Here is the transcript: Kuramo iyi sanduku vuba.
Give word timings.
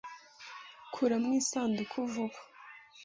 Kuramo 0.93 1.27
iyi 1.33 1.41
sanduku 1.49 1.97
vuba. 2.11 2.39